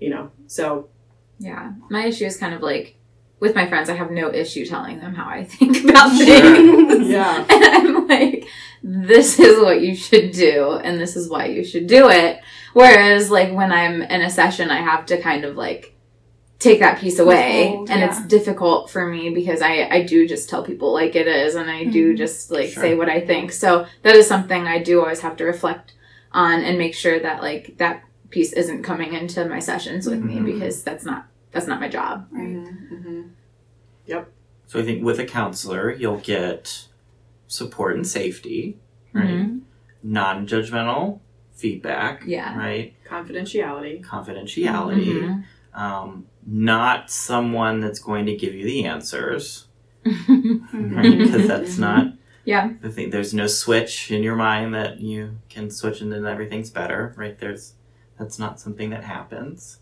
you 0.00 0.08
know. 0.10 0.30
So 0.46 0.88
yeah. 1.38 1.72
My 1.90 2.06
issue 2.06 2.24
is 2.24 2.36
kind 2.38 2.54
of 2.54 2.62
like 2.62 2.96
with 3.38 3.54
my 3.54 3.66
friends, 3.68 3.90
I 3.90 3.94
have 3.94 4.10
no 4.10 4.32
issue 4.32 4.64
telling 4.64 4.98
them 5.00 5.14
how 5.14 5.28
I 5.28 5.44
think 5.56 5.84
about 5.84 6.16
things. 6.16 7.08
Yeah. 7.16 7.44
and 7.50 7.64
I'm 7.64 8.08
like, 8.08 8.46
this 8.82 9.38
is 9.38 9.58
what 9.60 9.80
you 9.82 9.94
should 9.94 10.30
do, 10.32 10.72
and 10.82 10.98
this 11.00 11.16
is 11.16 11.28
why 11.28 11.46
you 11.46 11.62
should 11.64 11.86
do 11.86 12.08
it. 12.08 12.40
Whereas, 12.72 13.30
like, 13.30 13.52
when 13.52 13.72
I'm 13.72 14.02
in 14.02 14.20
a 14.22 14.30
session, 14.30 14.70
I 14.70 14.80
have 14.80 15.06
to 15.06 15.20
kind 15.20 15.44
of 15.44 15.56
like 15.56 15.95
take 16.58 16.80
that 16.80 16.98
piece 16.98 17.18
away, 17.18 17.66
Withhold, 17.68 17.90
and 17.90 18.00
yeah. 18.00 18.06
it's 18.08 18.26
difficult 18.26 18.90
for 18.90 19.06
me 19.06 19.30
because 19.30 19.60
I 19.62 19.88
I 19.90 20.02
do 20.04 20.26
just 20.26 20.48
tell 20.48 20.62
people 20.64 20.92
like 20.92 21.14
it 21.14 21.26
is, 21.26 21.54
and 21.54 21.70
I 21.70 21.84
do 21.84 22.12
Mhm. 22.14 22.18
just 22.18 22.50
like 22.50 22.70
Sure. 22.70 22.82
say 22.82 22.94
what 22.94 23.08
I 23.08 23.20
think. 23.20 23.52
So 23.52 23.86
that 24.02 24.14
is 24.16 24.26
something 24.26 24.66
I 24.66 24.78
do 24.82 25.00
always 25.00 25.20
have 25.20 25.36
to 25.36 25.44
reflect 25.44 25.92
on 26.32 26.62
and 26.62 26.78
make 26.78 26.94
sure 26.94 27.18
that 27.20 27.42
like 27.42 27.76
that 27.78 28.02
piece 28.30 28.52
isn't 28.52 28.82
coming 28.82 29.14
into 29.14 29.44
my 29.48 29.58
sessions 29.60 30.06
with 30.06 30.20
Mhm. 30.22 30.42
me 30.44 30.52
because 30.52 30.82
that's 30.82 31.04
not 31.04 31.26
that's 31.52 31.66
not 31.66 31.80
my 31.80 31.88
job. 31.88 32.26
right 32.32 32.66
hmm 32.88 33.22
So 34.68 34.80
I 34.80 34.82
think 34.82 35.04
with 35.04 35.20
a 35.20 35.24
counselor, 35.24 35.92
you'll 35.92 36.18
get 36.18 36.88
support 37.46 37.94
and 37.94 38.04
safety, 38.06 38.76
right? 39.12 39.28
Mhm. 39.28 39.60
Non-judgmental 40.02 41.20
feedback, 41.54 42.24
Yeah. 42.26 42.58
right? 42.58 42.92
confidentiality. 43.08 44.02
Confidentiality. 44.04 45.22
Mhm. 45.22 45.44
Um, 45.72 46.26
not 46.46 47.10
someone 47.10 47.80
that's 47.80 47.98
going 47.98 48.26
to 48.26 48.36
give 48.36 48.54
you 48.54 48.64
the 48.64 48.84
answers, 48.84 49.66
right? 50.04 51.18
Because 51.18 51.48
that's 51.48 51.76
not 51.78 52.12
Yeah. 52.44 52.70
the 52.80 52.90
thing. 52.90 53.10
There's 53.10 53.34
no 53.34 53.46
switch 53.48 54.10
in 54.12 54.22
your 54.22 54.36
mind 54.36 54.74
that 54.74 55.00
you 55.00 55.38
can 55.48 55.70
switch 55.70 56.00
and 56.00 56.12
then 56.12 56.24
everything's 56.26 56.70
better, 56.70 57.12
right? 57.16 57.38
There's 57.38 57.74
That's 58.18 58.38
not 58.38 58.58
something 58.58 58.88
that 58.90 59.04
happens. 59.04 59.80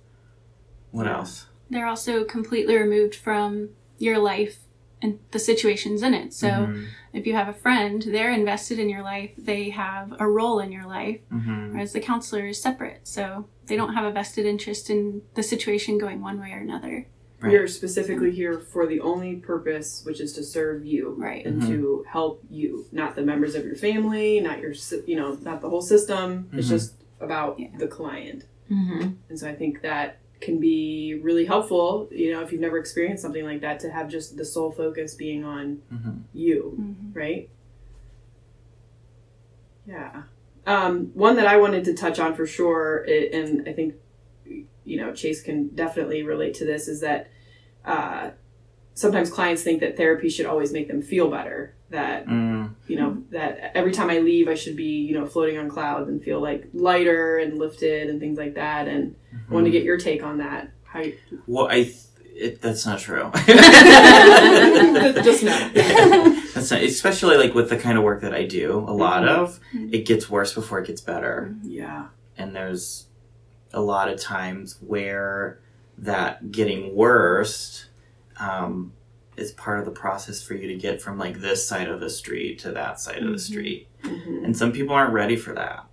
What 0.91 1.07
Yeah. 1.07 1.19
else? 1.19 1.47
They're 1.71 1.87
also 1.87 2.25
completely 2.25 2.77
removed 2.77 3.15
from 3.15 3.69
your 3.99 4.19
life 4.19 4.59
and 5.05 5.19
the 5.33 5.39
situations 5.39 6.03
in 6.03 6.15
it. 6.15 6.33
So 6.33 6.49
Mhm. 6.49 6.87
if 7.13 7.27
you 7.27 7.35
have 7.35 7.47
a 7.49 7.53
friend, 7.53 8.03
they're 8.03 8.33
invested 8.33 8.79
in 8.79 8.89
your 8.89 9.03
life. 9.03 9.31
They 9.37 9.69
have 9.71 10.15
a 10.19 10.27
role 10.27 10.59
in 10.61 10.73
your 10.73 10.87
life, 10.87 11.21
Mhm. 11.31 11.73
whereas 11.73 11.93
the 11.93 12.01
counselor 12.01 12.47
is 12.47 12.61
separate. 12.61 13.01
So 13.05 13.47
they 13.67 13.77
don't 13.77 13.93
have 13.95 14.07
a 14.07 14.11
vested 14.11 14.47
interest 14.47 14.89
in 14.89 15.21
the 15.35 15.43
situation 15.43 15.99
going 15.99 16.23
one 16.23 16.41
way 16.41 16.53
or 16.53 16.59
another. 16.59 17.07
Right. 17.41 17.53
You're 17.53 17.69
specifically 17.69 18.31
here 18.31 18.59
for 18.59 18.87
the 18.87 19.01
only 19.01 19.37
purpose, 19.37 20.03
which 20.07 20.21
is 20.21 20.33
to 20.33 20.43
serve 20.43 20.87
you 20.87 21.15
Right. 21.19 21.45
and 21.45 21.61
Mhm. 21.61 21.67
to 21.69 22.05
help 22.09 22.43
you, 22.51 22.87
not 22.91 23.15
the 23.15 23.23
members 23.23 23.55
of 23.55 23.67
your 23.67 23.75
family, 23.77 24.41
not 24.41 24.61
your, 24.61 24.73
you 25.07 25.17
know, 25.17 25.37
not 25.43 25.61
the 25.61 25.69
whole 25.69 25.83
system. 25.83 26.49
It's 26.55 26.67
Mhm. 26.69 26.71
just 26.71 26.95
about 27.21 27.61
Yeah. 27.61 27.69
the 27.79 27.87
client. 27.89 28.47
Mm-hmm. 28.71 29.09
And 29.29 29.39
so 29.39 29.47
I 29.47 29.55
think 29.55 29.83
that 29.83 30.21
can 30.45 30.61
be 30.61 31.19
really 31.23 31.45
helpful, 31.47 32.09
you 32.13 32.33
know, 32.33 32.43
if 32.43 32.53
you've 32.53 32.61
never 32.61 32.79
experienced 32.79 33.23
something 33.23 33.45
like 33.45 33.61
that, 33.63 33.81
to 33.81 33.91
have 33.91 34.09
just 34.09 34.37
the 34.37 34.45
sole 34.45 34.71
focus 34.71 35.15
being 35.15 35.45
on 35.45 35.83
Mhm. 35.93 36.23
you, 36.33 36.77
Mm-hmm. 36.81 37.19
right? 37.19 37.49
Yeah. 39.87 40.23
Um, 40.67 41.11
one 41.15 41.37
that 41.37 41.47
I 41.47 41.57
wanted 41.59 41.85
to 41.85 41.95
touch 41.95 42.19
on 42.19 42.35
for 42.35 42.47
sure, 42.47 43.05
i- 43.09 43.31
and 43.33 43.69
I 43.69 43.73
think, 43.73 43.95
you 44.85 44.97
know, 44.97 45.13
Chase 45.13 45.43
can 45.43 45.69
definitely 45.69 46.23
relate 46.23 46.55
to 46.55 46.65
this, 46.65 46.89
is 46.89 47.01
that 47.01 47.29
uh, 47.85 48.31
sometimes 48.95 49.31
clients 49.31 49.63
think 49.63 49.81
that 49.81 49.97
therapy 49.97 50.29
should 50.29 50.47
always 50.47 50.73
make 50.73 50.89
them 50.89 51.03
feel 51.03 51.31
better. 51.31 51.75
That 51.91 52.27
Mm. 52.27 52.71
you 52.89 52.97
know 52.97 53.23
that 53.31 53.71
every 53.77 53.93
time 53.93 54.11
I 54.11 54.19
leave, 54.19 54.49
I 54.49 54.55
should 54.55 54.75
be 54.77 54.99
you 55.09 55.15
know 55.15 55.27
floating 55.27 55.59
on 55.59 55.69
clouds 55.69 56.09
and 56.09 56.23
feel 56.23 56.41
like 56.41 56.69
lighter 56.73 57.39
and 57.39 57.57
lifted 57.59 58.09
and 58.11 58.19
things 58.19 58.37
like 58.39 58.55
that. 58.55 58.89
And 58.89 59.15
I 59.49 59.53
wanted 59.55 59.67
to 59.67 59.71
get 59.73 59.85
your 59.85 59.97
take 59.99 60.25
on 60.25 60.39
that. 60.39 60.71
How 60.85 61.01
you, 61.01 61.17
Well, 61.47 61.67
I 61.69 61.83
th- 61.85 61.97
it, 62.37 62.61
that's 62.61 62.85
not 62.85 62.99
true. 62.99 63.31
Just 65.23 65.43
no. 65.45 65.71
That's 66.55 66.71
not, 66.71 66.83
especially 66.83 67.37
like 67.37 67.55
with 67.55 67.69
the 67.69 67.77
kind 67.77 67.97
of 67.99 68.05
work 68.05 68.23
that 68.23 68.35
I 68.35 68.45
do. 68.45 68.79
A 68.89 68.93
lot 68.93 69.23
Mhm. 69.23 69.29
of 69.29 69.61
it 69.93 70.07
gets 70.07 70.29
worse 70.31 70.53
before 70.55 70.79
it 70.81 70.87
gets 70.87 71.01
better, 71.01 71.55
yeah. 71.63 72.07
and 72.37 72.55
there's 72.57 73.07
a 73.73 73.81
lot 73.81 74.09
of 74.09 74.21
times 74.21 74.79
where 74.81 75.59
that 75.99 76.51
getting 76.53 76.95
worse 76.95 77.87
um, 78.39 78.93
is 79.37 79.53
part 79.53 79.81
of 79.81 79.85
the 79.85 79.91
process 79.91 80.43
for 80.43 80.55
you 80.55 80.69
to 80.69 80.75
get 80.77 81.03
from 81.03 81.19
like 81.19 81.41
this 81.41 81.67
side 81.67 81.89
of 81.89 82.01
the 82.01 82.11
street 82.11 82.59
to 82.61 82.71
that 82.73 83.01
side 83.01 83.19
of 83.23 83.29
the 83.31 83.37
Mhm. 83.37 83.41
street. 83.41 83.89
Mhm. 84.03 84.45
And 84.45 84.57
some 84.57 84.71
people 84.73 84.95
aren't 84.95 85.13
ready 85.13 85.35
for 85.37 85.53
that. 85.55 85.87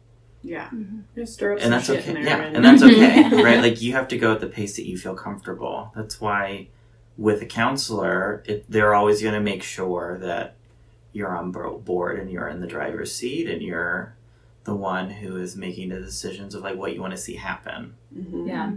Yeah. 0.44 0.70
Mhm. 0.70 1.28
Stir 1.28 1.54
up 1.54 1.60
and 1.62 1.72
that's 1.74 1.90
okay. 1.90 2.24
Yeah, 2.24 2.42
and, 2.42 2.56
and 2.58 2.66
that's 2.66 2.84
okay, 2.84 3.24
right? 3.44 3.60
Like 3.62 3.82
you 3.82 3.94
have 3.94 4.08
to 4.10 4.18
go 4.18 4.32
at 4.32 4.40
the 4.42 4.48
pace 4.48 4.76
that 4.76 4.88
you 4.88 4.98
feel 4.98 5.16
comfortable. 5.16 5.92
That's 5.96 6.20
why 6.22 6.68
with 7.18 7.42
a 7.42 7.46
counselor, 7.46 8.44
it, 8.46 8.66
they're 8.70 8.94
always 8.96 9.22
going 9.22 9.34
to 9.36 9.40
make 9.42 9.62
sure 9.64 10.18
that 10.20 10.56
you're 11.14 11.36
on 11.36 11.52
board 11.52 12.20
and 12.20 12.32
you're 12.32 12.48
in 12.48 12.60
the 12.62 12.68
driver's 12.68 13.14
seat 13.14 13.50
and 13.50 13.62
you're 13.62 14.16
the 14.64 14.74
one 14.76 15.10
who 15.10 15.36
is 15.38 15.56
making 15.56 15.90
the 15.90 16.00
decisions 16.00 16.54
of 16.56 16.62
like 16.64 16.78
what 16.78 16.94
you 16.94 17.02
want 17.02 17.12
to 17.12 17.18
see 17.18 17.36
happen. 17.36 17.96
Mhm. 18.16 18.48
Yeah. 18.48 18.72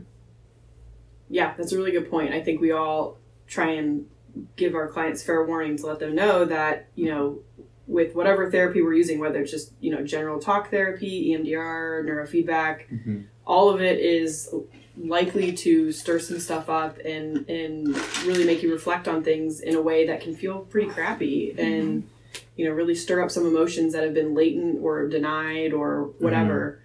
Yeah, 1.29 1.55
that's 1.57 1.73
a 1.73 1.77
really 1.77 1.93
good 1.93 2.11
point. 2.11 2.33
I 2.35 2.43
think 2.43 2.61
we 2.61 2.73
all 2.73 3.17
try 3.55 3.71
and 3.71 4.07
give 4.57 4.75
our 4.75 4.89
clients 4.89 5.23
fair 5.23 5.45
warning 5.47 5.77
to 5.79 5.87
let 5.87 5.99
them 6.01 6.15
know 6.15 6.45
that, 6.45 6.89
you 6.97 7.09
know, 7.09 7.39
with 7.87 8.15
whatever 8.15 8.51
therapy 8.51 8.83
we're 8.83 8.95
using, 8.95 9.19
whether 9.21 9.41
it's 9.43 9.51
just, 9.51 9.73
you 9.81 9.91
know, 9.95 10.03
general 10.05 10.41
talk 10.41 10.71
therapy, 10.71 11.31
EMDR, 11.31 12.05
neurofeedback, 12.05 12.77
Mm-hmm. 12.91 13.21
all 13.47 13.69
of 13.71 13.81
it 13.81 13.99
is 14.01 14.53
likely 14.97 15.53
to 15.53 15.93
stir 15.93 16.19
some 16.19 16.39
stuff 16.39 16.69
up 16.71 16.99
and 17.05 17.49
and 17.49 17.89
really 18.27 18.45
make 18.45 18.63
you 18.63 18.73
reflect 18.73 19.07
on 19.09 19.23
things 19.25 19.61
in 19.61 19.75
a 19.75 19.83
way 19.83 20.07
that 20.07 20.21
can 20.21 20.35
feel 20.35 20.61
pretty 20.61 20.89
crappy 20.89 21.53
and 21.59 22.09
you 22.57 22.65
know 22.65 22.71
really 22.73 22.95
stir 22.95 23.21
up 23.23 23.31
some 23.31 23.45
emotions 23.47 23.93
that 23.93 24.05
have 24.05 24.15
been 24.15 24.35
latent 24.35 24.79
or 24.83 25.09
denied 25.09 25.73
or 25.73 26.05
whatever. 26.21 26.81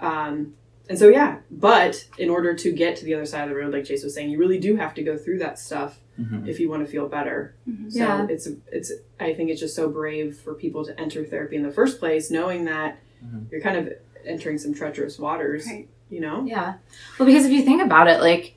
Um, 0.00 0.54
and 0.88 0.98
so 0.98 1.08
yeah 1.08 1.38
but 1.50 2.06
in 2.18 2.30
order 2.30 2.54
to 2.54 2.72
get 2.72 2.96
to 2.96 3.04
the 3.04 3.14
other 3.14 3.26
side 3.26 3.42
of 3.44 3.50
the 3.50 3.54
road 3.54 3.72
like 3.74 3.84
Chase 3.84 4.02
was 4.02 4.14
saying 4.14 4.30
you 4.30 4.38
really 4.38 4.58
do 4.58 4.76
have 4.76 4.94
to 4.94 5.02
go 5.02 5.16
through 5.16 5.38
that 5.40 5.58
stuff 5.58 6.00
Mhm. 6.20 6.48
if 6.48 6.60
you 6.60 6.68
want 6.68 6.84
to 6.84 6.90
feel 6.90 7.08
better 7.08 7.54
Mhm. 7.68 7.90
so 7.92 7.98
Yeah. 7.98 8.26
it's 8.28 8.46
it's 8.70 8.92
I 9.18 9.32
think 9.34 9.50
it's 9.50 9.60
just 9.60 9.74
so 9.74 9.88
brave 9.88 10.36
for 10.36 10.54
people 10.54 10.84
to 10.84 10.98
enter 11.00 11.24
therapy 11.24 11.56
in 11.56 11.62
the 11.62 11.70
first 11.70 11.98
place 11.98 12.30
knowing 12.30 12.64
that 12.66 12.98
Mhm. 13.24 13.50
you're 13.50 13.60
kind 13.60 13.76
of 13.78 13.92
entering 14.24 14.58
some 14.58 14.74
treacherous 14.74 15.18
waters 15.18 15.66
Right. 15.66 15.88
you 16.10 16.20
know 16.20 16.44
Yeah. 16.44 16.74
Well, 17.18 17.26
because 17.26 17.46
if 17.46 17.52
you 17.52 17.62
think 17.62 17.82
about 17.82 18.08
it, 18.08 18.20
like 18.20 18.54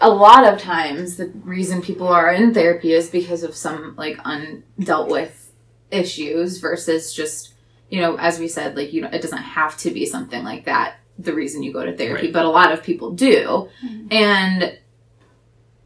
a 0.00 0.10
lot 0.10 0.44
of 0.52 0.60
times 0.60 1.16
the 1.16 1.28
reason 1.44 1.80
people 1.80 2.08
are 2.08 2.30
in 2.32 2.52
therapy 2.52 2.92
is 2.92 3.08
because 3.08 3.42
of 3.42 3.54
some 3.54 3.94
like 3.96 4.16
undealt 4.18 5.08
with 5.10 5.52
issues 5.90 6.58
versus 6.58 7.14
just, 7.14 7.54
you 7.88 8.00
know, 8.00 8.16
as 8.16 8.38
we 8.38 8.48
said, 8.48 8.76
like, 8.76 8.92
you 8.92 9.00
know, 9.00 9.08
it 9.12 9.22
doesn't 9.22 9.38
have 9.38 9.76
to 9.78 9.90
be 9.90 10.04
something 10.04 10.42
like 10.44 10.64
that 10.66 10.96
the 11.18 11.32
reason 11.32 11.62
you 11.62 11.72
go 11.72 11.82
to 11.84 11.96
therapy, 11.96 12.24
Right. 12.26 12.32
but 12.32 12.44
a 12.44 12.50
lot 12.50 12.72
of 12.72 12.82
people 12.82 13.12
do. 13.12 13.68
Mhm. 13.82 14.12
And 14.12 14.78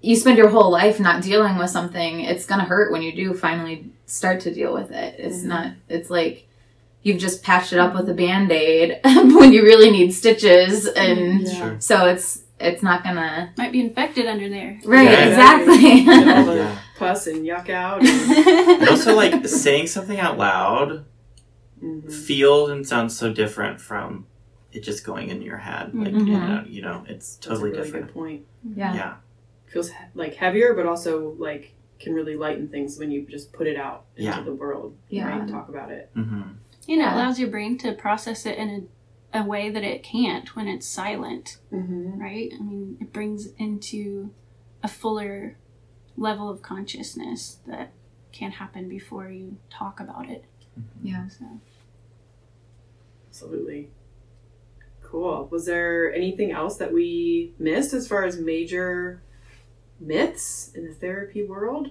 you 0.02 0.16
spend 0.16 0.38
your 0.38 0.48
whole 0.48 0.70
life 0.70 0.98
not 1.00 1.22
dealing 1.22 1.56
with 1.58 1.70
something, 1.70 2.20
it's 2.20 2.46
going 2.46 2.60
to 2.60 2.66
hurt 2.66 2.90
when 2.92 3.02
you 3.02 3.12
do 3.12 3.34
finally 3.34 3.90
start 4.06 4.40
to 4.40 4.54
deal 4.54 4.72
with 4.72 4.90
it. 4.90 5.16
It's 5.18 5.38
Mhm. 5.42 5.44
not, 5.46 5.66
it's 5.88 6.10
like, 6.10 6.46
You've 7.02 7.16
just 7.18 7.42
patched 7.42 7.72
it 7.72 7.78
up 7.78 7.94
with 7.94 8.10
a 8.10 8.12
band 8.12 8.52
aid 8.52 9.00
when 9.04 9.54
you 9.54 9.62
really 9.62 9.90
need 9.90 10.12
stitches, 10.12 10.84
and 10.86 11.40
Yeah. 11.48 11.54
Sure. 11.54 11.76
so 11.80 12.04
it's 12.06 12.42
it's 12.58 12.82
not 12.82 13.02
gonna 13.02 13.54
Might 13.56 13.72
be 13.72 13.80
infected 13.80 14.26
under 14.26 14.50
there. 14.50 14.78
right 14.84 15.10
Yeah. 15.10 15.28
exactly. 15.28 16.04
Get 16.04 16.28
all 16.38 16.44
the 16.44 16.56
Yeah. 16.56 16.76
pus 16.98 17.26
and 17.26 17.46
yuck 17.46 17.70
out. 17.70 18.02
And, 18.06 18.82
And 18.82 18.88
also, 18.90 19.16
like 19.16 19.46
saying 19.48 19.86
something 19.86 20.20
out 20.20 20.36
loud 20.36 21.06
Mhm. 21.82 22.12
feels 22.12 22.68
and 22.68 22.86
sounds 22.86 23.16
so 23.16 23.32
different 23.32 23.80
from 23.80 24.26
it 24.70 24.82
just 24.82 25.02
going 25.02 25.30
in 25.30 25.40
your 25.40 25.56
head. 25.56 25.92
Like 25.94 26.12
Mhm. 26.12 26.26
you, 26.26 26.38
know, 26.38 26.64
you 26.68 26.82
know, 26.82 27.04
it's 27.08 27.36
That's 27.36 27.46
a 27.46 27.48
totally 27.48 27.70
really 27.70 27.82
different. 27.82 28.06
good 28.08 28.14
point. 28.14 28.42
yeah. 28.76 28.94
Yeah. 28.94 29.12
Feels 29.70 29.90
he- 29.90 29.96
like 30.14 30.34
heavier, 30.34 30.74
but 30.74 30.86
also 30.86 31.34
like 31.38 31.74
can 31.98 32.12
really 32.14 32.34
lighten 32.36 32.68
things 32.68 32.98
when 32.98 33.10
you 33.10 33.22
just 33.26 33.52
put 33.52 33.66
it 33.66 33.76
out 33.76 34.04
into 34.16 34.42
the 34.42 34.54
world. 34.54 34.96
Yeah. 35.08 35.28
Right? 35.28 35.48
Talk 35.48 35.68
about 35.68 35.90
it. 35.92 36.10
hmm 36.14 36.20
And 36.42 36.56
it 36.88 36.96
Yeah. 36.98 37.14
allows 37.14 37.38
your 37.38 37.50
brain 37.50 37.76
to 37.78 37.92
process 37.92 38.46
it 38.46 38.56
in 38.58 38.88
a, 39.32 39.40
a 39.40 39.44
way 39.44 39.70
that 39.70 39.84
it 39.84 40.02
can't 40.02 40.54
when 40.56 40.66
it's 40.66 40.86
silent, 40.86 41.58
Mm-hmm. 41.72 42.18
right? 42.20 42.50
I 42.58 42.62
mean, 42.62 42.96
it 43.00 43.12
brings 43.12 43.48
into 43.58 44.30
a 44.82 44.88
fuller 44.88 45.56
level 46.16 46.48
of 46.48 46.62
consciousness 46.62 47.58
that 47.66 47.92
can't 48.32 48.54
happen 48.54 48.88
before 48.88 49.28
you 49.30 49.56
talk 49.68 50.00
about 50.00 50.28
it. 50.30 50.44
Yeah. 51.02 51.28
So. 51.28 51.44
Absolutely. 53.28 53.90
Cool. 55.02 55.48
Was 55.50 55.66
there 55.66 56.12
anything 56.14 56.50
else 56.52 56.76
that 56.78 56.92
we 56.92 57.52
missed 57.58 57.92
as 57.92 58.06
far 58.08 58.24
as 58.24 58.38
major 58.38 59.22
myths 60.00 60.72
in 60.74 60.86
the 60.86 60.94
therapy 60.94 61.44
world? 61.44 61.90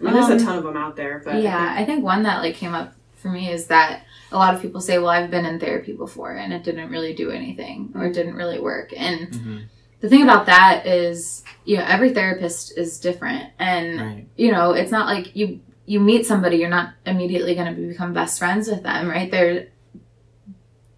I 0.00 0.04
mean, 0.04 0.14
there's 0.14 0.26
Um, 0.26 0.32
a 0.36 0.40
ton 0.40 0.58
of 0.58 0.64
them 0.64 0.76
out 0.76 0.96
there, 0.96 1.20
but 1.24 1.34
I 1.36 1.38
yeah, 1.40 1.68
think- 1.68 1.80
I 1.80 1.84
think 1.84 2.04
one 2.04 2.22
that 2.24 2.40
like 2.42 2.54
came 2.54 2.74
up 2.74 2.94
for 3.16 3.28
me 3.28 3.50
is 3.50 3.66
that 3.66 4.02
a 4.32 4.36
lot 4.38 4.54
of 4.54 4.62
people 4.62 4.80
say, 4.80 4.98
"Well, 4.98 5.08
I've 5.08 5.30
been 5.30 5.44
in 5.44 5.58
therapy 5.60 5.92
before 5.92 6.32
and 6.32 6.52
it 6.52 6.62
didn't 6.64 6.90
really 6.90 7.12
do 7.12 7.30
anything 7.30 7.92
or 7.94 8.06
it 8.06 8.14
didn't 8.14 8.34
really 8.36 8.58
work." 8.60 8.92
And 8.96 9.34
hmm 9.34 9.58
the 10.00 10.08
thing 10.08 10.22
about 10.22 10.46
that 10.46 10.86
is, 10.86 11.44
you 11.66 11.76
know, 11.76 11.84
every 11.86 12.14
therapist 12.14 12.78
is 12.78 12.98
different, 12.98 13.50
and 13.58 14.00
Right. 14.00 14.26
you 14.36 14.50
know, 14.50 14.72
it's 14.72 14.90
not 14.90 15.06
like 15.06 15.36
you 15.36 15.60
you 15.84 15.98
meet 16.00 16.24
somebody, 16.24 16.56
you're 16.56 16.68
not 16.70 16.90
immediately 17.04 17.54
going 17.56 17.74
to 17.74 17.88
become 17.88 18.12
best 18.14 18.38
friends 18.38 18.68
with 18.68 18.82
them, 18.84 19.08
right? 19.08 19.28
There, 19.30 19.66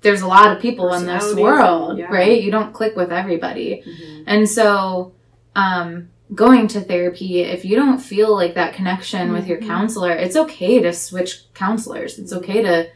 there's 0.03 0.21
a 0.21 0.27
lot 0.27 0.55
of 0.55 0.61
people 0.61 0.93
in 0.93 1.07
this 1.07 1.35
world, 1.35 1.99
yeah. 1.99 2.13
right? 2.13 2.43
You 2.43 2.51
don't 2.51 2.75
click 2.75 2.95
with 2.95 3.11
everybody, 3.11 3.83
Mhm. 3.87 4.25
and 4.27 4.49
so, 4.49 5.13
um, 5.55 6.09
going 6.35 6.67
to 6.69 6.81
therapy, 6.81 7.41
if 7.41 7.65
you 7.65 7.77
don't 7.77 7.99
feel 7.99 8.35
like 8.35 8.55
that 8.55 8.75
connection 8.75 9.33
with 9.33 9.47
your 9.47 9.59
Mhm. 9.59 9.67
counselor, 9.67 10.13
it's 10.13 10.37
okay 10.37 10.81
to 10.81 10.93
switch 10.93 11.45
counselors. 11.55 12.19
It's 12.19 12.33
okay 12.33 12.63
to 12.63 12.89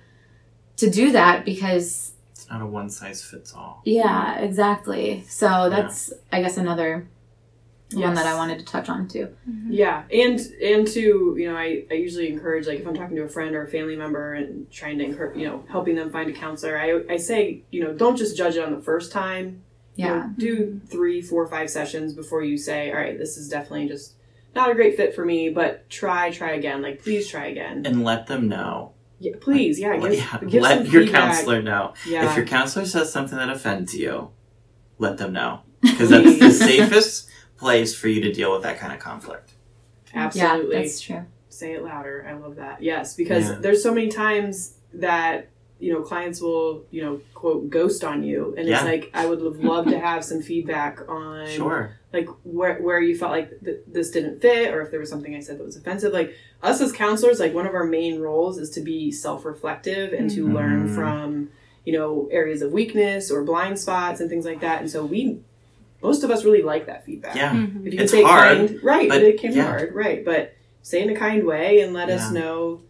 to 0.76 0.90
do 0.90 1.10
that 1.12 1.44
because 1.46 2.12
It's 2.32 2.50
not 2.50 2.60
a 2.60 2.66
one 2.66 2.90
size 2.90 3.22
fits 3.22 3.54
all. 3.54 3.80
yeah, 3.84 4.38
exactly. 4.40 5.24
So 5.28 5.70
that's 5.70 6.12
I 6.32 6.42
guess 6.42 6.56
another 6.58 7.06
one 7.94 8.14
that 8.14 8.26
I 8.26 8.34
wanted 8.34 8.58
to 8.58 8.64
touch 8.66 8.88
on 8.90 9.08
too. 9.08 9.28
Yeah, 9.70 10.02
and 10.12 10.38
and 10.62 10.86
to 10.88 11.34
you 11.38 11.50
know, 11.50 11.56
I, 11.56 11.84
I 11.90 11.94
usually 11.94 12.28
encourage 12.30 12.66
like 12.66 12.80
if 12.80 12.86
I'm 12.86 12.94
talking 12.94 13.16
to 13.16 13.22
a 13.22 13.28
friend 13.28 13.54
or 13.54 13.62
a 13.64 13.68
family 13.68 13.96
member 13.96 14.34
and 14.34 14.70
trying 14.70 14.98
to 14.98 15.04
encourage 15.04 15.38
you 15.38 15.46
know 15.46 15.64
helping 15.68 15.94
them 15.94 16.10
find 16.10 16.28
a 16.28 16.32
counselor, 16.34 16.76
I 16.78 17.12
I 17.12 17.16
say 17.16 17.62
you 17.70 17.82
know 17.84 17.92
don't 17.94 18.16
just 18.16 18.36
judge 18.36 18.56
it 18.56 18.64
on 18.64 18.74
the 18.74 18.80
first 18.82 19.12
time. 19.12 19.62
You 19.96 20.04
know, 20.06 20.14
Yeah. 20.14 20.28
do 20.36 20.80
three, 20.88 21.20
four, 21.22 21.46
five 21.46 21.70
sessions 21.70 22.12
before 22.12 22.42
you 22.42 22.56
say, 22.58 22.90
all 22.90 22.96
right, 22.98 23.18
this 23.18 23.36
is 23.36 23.48
definitely 23.48 23.88
just 23.88 24.12
not 24.54 24.70
a 24.70 24.74
great 24.74 24.96
fit 24.96 25.14
for 25.14 25.24
me, 25.24 25.48
but 25.50 25.88
try, 25.90 26.30
try 26.30 26.52
again. 26.52 26.82
Like 26.82 27.02
please 27.02 27.28
try 27.28 27.46
again. 27.46 27.82
And 27.86 28.04
let 28.04 28.26
them 28.26 28.48
know 28.48 28.92
Yeah, 29.20 29.32
please, 29.40 29.78
yeah, 29.80 29.96
give, 29.98 30.12
yeah, 30.14 30.38
give 30.46 30.62
let 30.62 30.86
your 30.90 31.02
feedback. 31.04 31.20
counselor 31.34 31.62
know. 31.62 31.94
Yeah. 32.06 32.30
If 32.30 32.36
your 32.36 32.46
counselor 32.46 32.84
says 32.86 33.10
something 33.12 33.36
that 33.38 33.48
offends 33.50 33.94
you, 33.94 34.30
let 34.98 35.18
them 35.18 35.32
know. 35.32 35.60
Because 35.82 36.10
that's 36.10 36.38
the 36.38 36.50
safest 36.50 37.28
place 37.58 37.94
for 37.94 38.08
you 38.08 38.20
to 38.22 38.32
deal 38.32 38.52
with 38.52 38.62
that 38.62 38.78
kind 38.78 38.92
of 38.92 38.98
conflict. 38.98 39.52
Absolutely. 40.14 40.74
Yeah, 40.76 40.82
that's 40.82 41.00
true. 41.00 41.24
say 41.48 41.72
it 41.74 41.82
louder. 41.82 42.26
I 42.28 42.34
love 42.34 42.56
that. 42.56 42.82
Yes, 42.82 43.14
because 43.14 43.48
Yeah. 43.48 43.58
there's 43.60 43.82
so 43.82 43.94
many 43.94 44.08
times 44.08 44.74
that 44.94 45.48
you 45.78 45.92
know 45.92 46.00
clients 46.02 46.40
will 46.40 46.84
you 46.90 47.02
know 47.02 47.20
quote 47.34 47.68
ghost 47.70 48.02
on 48.04 48.22
you, 48.22 48.54
and 48.56 48.66
Yeah. 48.68 48.76
it's 48.76 48.84
like 48.84 49.10
I 49.14 49.26
would 49.26 49.42
love- 49.42 49.62
love 49.62 49.86
to 49.88 49.98
have 49.98 50.24
some 50.24 50.40
feedback 50.40 51.00
on 51.08 51.46
Sure. 51.48 51.92
like 52.12 52.28
where 52.44 52.78
where 52.78 53.00
you 53.00 53.14
felt 53.16 53.32
like 53.32 53.62
th- 53.64 53.80
this 53.86 54.10
didn't 54.10 54.40
fit, 54.40 54.72
or 54.72 54.80
if 54.82 54.90
there 54.90 55.00
was 55.00 55.10
something 55.10 55.34
I 55.34 55.40
said 55.40 55.58
that 55.58 55.64
was 55.64 55.76
offensive. 55.76 56.12
Like 56.12 56.32
us 56.62 56.80
as 56.80 56.92
counselors, 56.92 57.38
like 57.40 57.52
one 57.54 57.66
of 57.66 57.74
our 57.74 57.84
main 57.84 58.20
roles 58.20 58.58
is 58.58 58.70
to 58.70 58.80
be 58.80 59.10
self-reflective 59.10 60.12
and 60.12 60.30
to 60.30 60.48
learn 60.48 60.88
Mhm. 60.88 60.94
from 60.94 61.50
you 61.84 61.92
know 61.92 62.28
areas 62.32 62.62
of 62.62 62.72
weakness 62.72 63.30
or 63.30 63.42
blind 63.44 63.78
spots 63.78 64.20
and 64.20 64.28
things 64.30 64.44
like 64.46 64.60
that. 64.60 64.80
And 64.80 64.90
so 64.90 65.04
we 65.04 65.38
most 66.02 66.24
of 66.24 66.30
us 66.30 66.44
really 66.44 66.62
like 66.62 66.86
that 66.86 67.04
feedback. 67.04 67.36
Yeah. 67.36 67.52
Mhm. 67.52 67.86
If 67.86 67.94
you 67.94 68.00
It's 68.00 68.12
say 68.12 68.22
hard, 68.22 68.56
kind, 68.68 68.82
right? 68.82 69.08
but 69.08 69.16
But 69.16 69.22
it 69.24 69.40
can 69.40 69.50
be 69.50 69.56
yeah. 69.56 69.66
hard, 69.66 69.94
right? 69.94 70.24
But 70.24 70.52
say 70.82 71.02
in 71.02 71.10
a 71.10 71.14
kind 71.14 71.44
way 71.44 71.80
and 71.80 71.92
let 71.92 72.08
us 72.10 72.30
know, 72.32 72.80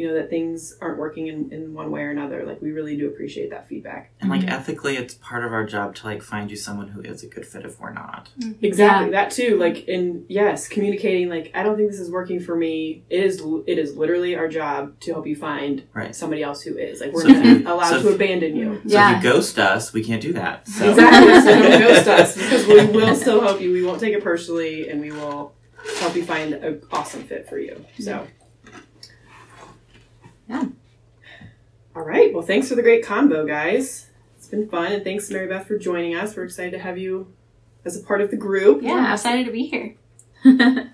you 0.00 0.08
know, 0.08 0.14
that 0.14 0.30
things 0.30 0.74
aren't 0.80 0.98
working 0.98 1.26
in, 1.26 1.52
in 1.52 1.74
one 1.74 1.90
way 1.90 2.00
or 2.00 2.10
another. 2.10 2.46
Like 2.46 2.62
we 2.62 2.70
really 2.72 2.96
do 2.96 3.06
appreciate 3.06 3.50
that 3.50 3.68
feedback. 3.68 4.12
And 4.22 4.30
like 4.30 4.40
Mhm. 4.40 4.50
ethically, 4.50 4.96
it's 4.96 5.12
part 5.14 5.44
of 5.44 5.52
our 5.52 5.66
job 5.66 5.94
to 5.96 6.06
like 6.06 6.22
find 6.22 6.50
you 6.50 6.56
someone 6.56 6.88
who 6.88 7.02
is 7.02 7.22
a 7.22 7.26
good 7.26 7.44
fit 7.44 7.66
if 7.66 7.78
we're 7.78 7.92
not. 7.92 8.30
Exactly 8.62 9.10
that 9.10 9.30
too. 9.30 9.58
Like 9.58 9.86
in 9.88 10.24
yes, 10.28 10.68
communicating. 10.68 11.28
Like 11.28 11.50
I 11.54 11.62
don't 11.62 11.76
think 11.76 11.90
this 11.90 12.00
is 12.00 12.10
working 12.10 12.40
for 12.40 12.56
me. 12.56 13.04
It 13.10 13.22
is. 13.24 13.42
It 13.66 13.78
is 13.78 13.94
literally 13.94 14.34
our 14.36 14.48
job 14.48 14.98
to 15.00 15.12
help 15.12 15.26
you 15.26 15.36
find 15.36 15.82
Right. 15.92 16.14
somebody 16.16 16.42
else 16.42 16.62
who 16.62 16.78
is. 16.78 17.00
Like 17.02 17.12
we're 17.12 17.22
So 17.22 17.28
not 17.28 17.44
you- 17.44 17.62
allowed 17.68 17.90
so 17.90 18.02
to 18.02 18.08
if- 18.08 18.14
abandon 18.14 18.56
you. 18.56 18.76
So 18.76 18.80
Yeah. 18.94 19.18
if 19.18 19.22
you 19.22 19.30
ghost 19.30 19.58
us, 19.58 19.92
we 19.92 20.02
can't 20.02 20.22
do 20.22 20.32
that. 20.32 20.66
So 20.66 20.88
Exactly. 20.88 21.40
So 21.42 21.62
don't 21.62 21.80
ghost 21.88 22.08
us 22.08 22.36
because 22.36 22.66
we 22.66 22.86
will 22.86 23.14
still 23.14 23.42
help 23.42 23.60
you. 23.60 23.70
We 23.72 23.82
won't 23.84 24.00
take 24.00 24.14
it 24.14 24.24
personally, 24.24 24.88
and 24.88 24.98
we 25.02 25.10
will 25.12 25.52
help 25.98 26.16
you 26.16 26.24
find 26.24 26.54
an 26.54 26.80
awesome 26.90 27.22
fit 27.24 27.46
for 27.50 27.58
you. 27.58 27.84
So. 27.98 28.26
Yeah. 30.50 30.64
All 31.94 32.02
right. 32.02 32.32
Well, 32.34 32.42
thanks 32.42 32.68
for 32.68 32.74
the 32.74 32.82
great 32.82 33.04
combo, 33.04 33.46
guys. 33.46 34.08
It's 34.36 34.48
been 34.48 34.68
fun, 34.68 34.92
and 34.92 35.04
thanks, 35.04 35.30
Mary 35.30 35.46
Beth, 35.46 35.66
for 35.66 35.78
joining 35.78 36.14
us. 36.16 36.36
We're 36.36 36.44
excited 36.44 36.72
to 36.72 36.78
have 36.78 36.98
you 36.98 37.32
as 37.84 37.96
a 37.96 38.02
part 38.02 38.20
of 38.20 38.30
the 38.30 38.36
group. 38.36 38.82
Yeah, 38.82 38.94
I'm 38.94 39.12
excited 39.14 39.46
to 39.46 39.52
be 39.52 39.66
here. 39.66 39.94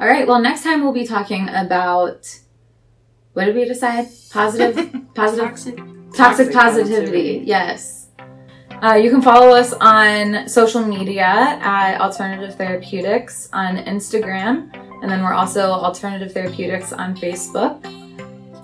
All 0.00 0.06
right. 0.08 0.26
Well, 0.26 0.40
next 0.40 0.62
time 0.62 0.82
we'll 0.82 0.92
be 0.92 1.06
talking 1.06 1.48
about 1.48 2.38
what 3.32 3.46
did 3.46 3.54
we 3.56 3.64
decide? 3.64 4.06
Positive, 4.30 4.76
positive, 5.14 5.44
Toxic. 5.48 5.76
toxic, 5.76 6.14
Toxic 6.16 6.52
positivity. 6.52 6.52
positivity. 6.54 7.42
Yes. 7.46 8.08
Uh, 8.82 8.94
you 8.94 9.10
can 9.10 9.22
follow 9.22 9.56
us 9.56 9.72
on 9.80 10.48
social 10.48 10.84
media 10.84 11.24
at 11.24 12.00
Alternative 12.00 12.54
Therapeutics 12.54 13.48
on 13.52 13.76
Instagram, 13.78 14.72
and 15.02 15.10
then 15.10 15.22
we're 15.22 15.32
also 15.32 15.70
Alternative 15.70 16.30
Therapeutics 16.32 16.92
on 16.92 17.16
Facebook. 17.16 17.82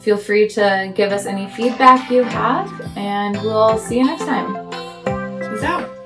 Feel 0.00 0.16
free 0.16 0.48
to 0.48 0.92
give 0.94 1.12
us 1.12 1.26
any 1.26 1.46
feedback 1.50 2.10
you 2.10 2.22
have, 2.22 2.96
and 2.96 3.36
we'll 3.42 3.78
see 3.78 3.98
you 3.98 4.04
next 4.04 4.24
time. 4.24 4.54
Peace 5.40 5.62
out. 5.62 5.99